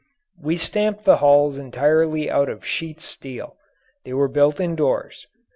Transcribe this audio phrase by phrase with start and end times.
[0.41, 3.57] We stamped the hulls entirely out of sheet steel.
[4.03, 5.27] They were built indoors.